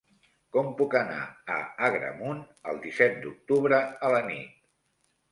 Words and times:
Com 0.55 0.69
puc 0.77 0.93
anar 0.99 1.17
a 1.55 1.57
Agramunt 1.87 2.39
el 2.71 2.79
disset 2.85 3.19
d'octubre 3.25 3.83
a 4.09 4.11
la 4.15 4.23
nit? 4.31 4.57